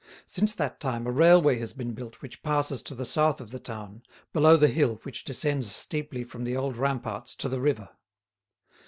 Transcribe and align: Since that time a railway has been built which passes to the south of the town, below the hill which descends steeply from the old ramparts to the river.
Since 0.25 0.55
that 0.55 0.79
time 0.79 1.05
a 1.05 1.11
railway 1.11 1.59
has 1.59 1.73
been 1.73 1.93
built 1.93 2.23
which 2.23 2.41
passes 2.41 2.81
to 2.81 2.95
the 2.95 3.05
south 3.05 3.39
of 3.39 3.51
the 3.51 3.59
town, 3.59 4.01
below 4.33 4.57
the 4.57 4.67
hill 4.67 4.99
which 5.03 5.23
descends 5.23 5.71
steeply 5.71 6.23
from 6.23 6.43
the 6.43 6.57
old 6.57 6.75
ramparts 6.75 7.35
to 7.35 7.47
the 7.47 7.61
river. 7.61 7.89